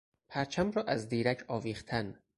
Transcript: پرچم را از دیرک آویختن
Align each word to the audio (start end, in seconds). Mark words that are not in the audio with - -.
پرچم 0.29 0.71
را 0.71 0.83
از 0.83 1.09
دیرک 1.09 1.43
آویختن 1.47 2.17